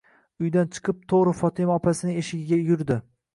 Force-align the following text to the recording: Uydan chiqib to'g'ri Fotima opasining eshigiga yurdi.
Uydan 0.45 0.71
chiqib 0.77 1.03
to'g'ri 1.13 1.33
Fotima 1.41 1.75
opasining 1.83 2.19
eshigiga 2.23 2.61
yurdi. 2.73 2.99